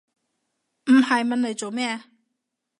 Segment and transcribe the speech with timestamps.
[0.87, 2.01] 唔係問黎做咩